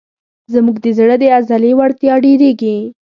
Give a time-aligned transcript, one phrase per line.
[0.53, 2.77] زموږ د زړه د عضلې وړتیا ډېرېږي.